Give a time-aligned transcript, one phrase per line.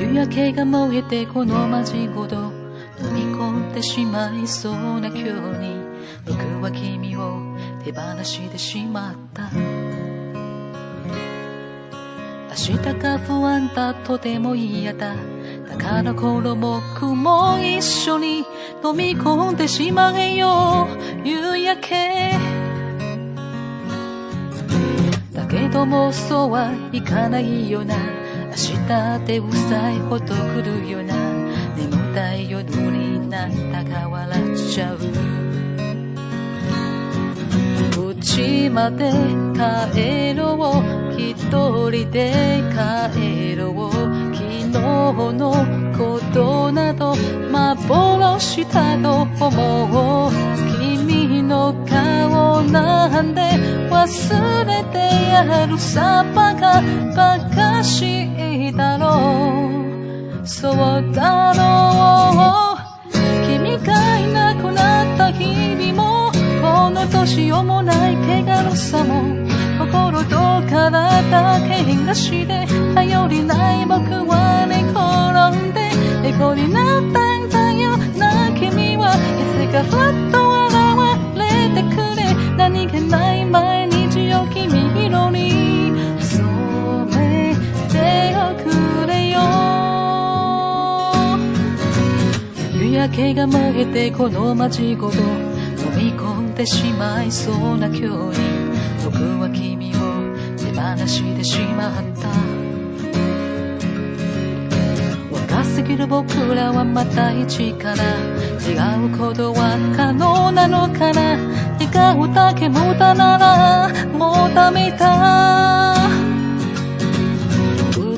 [0.00, 2.36] 夕焼けが燃えてこの街ごと
[2.98, 5.24] 飲み込んでしまいそうな今日
[5.58, 5.76] に
[6.24, 7.54] 僕は君を
[7.84, 9.50] 手放してしまった。
[12.48, 15.14] 明日が不安だとても嫌だ
[15.68, 18.38] だからこの僕も一緒に
[18.82, 20.88] 飲み込んでしまえよ
[21.22, 22.38] 夕焼け。
[25.34, 28.19] だけどもそうはいかないよな。
[28.50, 28.56] 明
[28.88, 31.14] 日でうさいほど来るよな。
[31.76, 34.98] 眠たい夜になんだか笑っちゃう。
[38.22, 39.10] 家まで
[39.54, 41.18] 帰ろう。
[41.18, 41.34] 一
[41.90, 43.92] 人で帰ろう。
[44.34, 45.52] 昨日の
[45.96, 47.14] ことなど
[47.50, 50.32] 幻だと思う。
[50.78, 53.49] 君の顔なんで
[54.00, 54.98] 忘れて
[55.30, 56.80] やるさバカ
[57.14, 59.68] バカしいだろ
[60.42, 63.16] うそうだろう
[63.46, 69.38] 君がいなくなった日々もこの年をもない怪我のさも。
[69.78, 70.36] 心と
[70.68, 75.90] 体怪我して頼りない僕は寝転んで
[76.22, 79.18] 猫になったんだよな君はい
[79.68, 79.92] つかふっ
[80.30, 80.78] と現
[81.38, 82.20] れてくれ。
[82.60, 83.29] 何気ない
[93.00, 95.24] 夕焼けが燃えてこの街ごと飲
[95.96, 98.10] み込んでしまいそうな今日に
[99.02, 99.98] 僕は君を
[100.58, 102.28] 手放してしまった。
[105.32, 108.04] 若すぎる僕らはまた一から
[108.68, 111.38] 違うことは可能なのかな？
[111.78, 115.96] 笑顔だけ無駄ならもうダメだ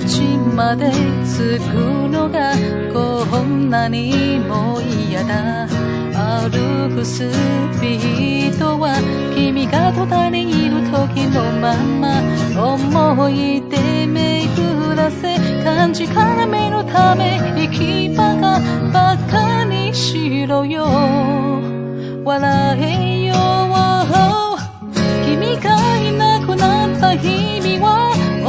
[0.05, 0.91] 家まで
[1.25, 1.75] 着く
[2.11, 2.53] のが
[3.83, 5.67] 何も嫌だ。
[6.47, 7.29] 歩くス
[7.81, 8.95] ピードは
[9.35, 12.23] 君が途端にいる時のまま。
[12.55, 18.61] 思い出巡らせ感じから目のため行き場が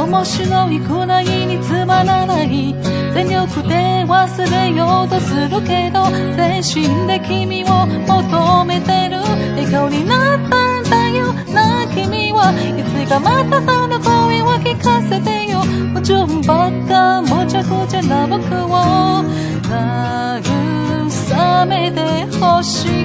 [0.04, 2.74] 面白いくらいにつまらない。
[3.14, 6.04] 全力で忘れようとするけど
[6.36, 9.22] 全身で君を求めてる。
[9.56, 11.32] 笑顔になったんだよ。
[11.52, 15.60] な君はいつかまたその声を聞かせてよ。
[15.94, 19.24] 矛盾ばっかもちゃくちゃな僕を
[21.22, 22.00] 慰めて
[22.38, 23.03] ほしい。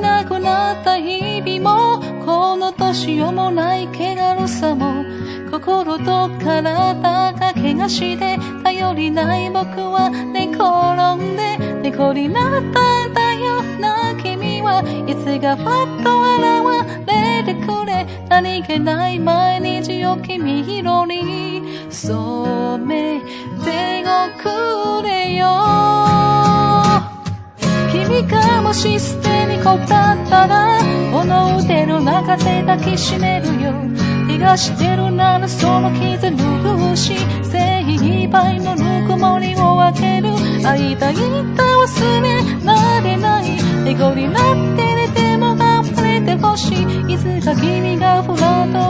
[0.00, 5.04] なくなった日々もこの年をもない怪我のさも
[5.50, 15.64] 心と体が怪我して頼りない僕は寝転んで猫になったんだよな君はいつかふっ
[16.04, 23.20] と現れてくれ何気ない毎日を君色に染め
[23.64, 25.46] ておくれよ
[27.90, 29.27] 君がもし捨て
[29.58, 30.78] にこだったら
[31.12, 33.72] この腕の中で抱きしめるよ。
[34.28, 40.28] 気がしてるならその傷拭うし精一杯のぬくもりを分ける。
[40.62, 43.58] 会いたいんだ忘れられない。
[43.84, 47.14] 笑顔になって寝ても溢れてほしい。
[47.14, 48.87] いつか君がふらっと